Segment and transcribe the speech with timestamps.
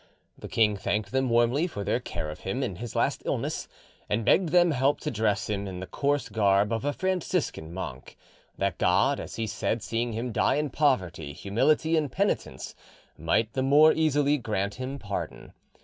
[0.35, 3.67] The king thanked them warmly for their care of him in his last illness,
[4.09, 8.17] and begged them help to dress him in the coarse garb of a Franciscan monk,
[8.57, 12.73] that God, as he said, seeing him die in poverty, humility, and penitence,
[13.15, 15.53] might the more easily grant him pardon.